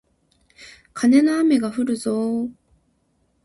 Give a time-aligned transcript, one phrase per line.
[0.93, 2.51] カネの雨がふるぞー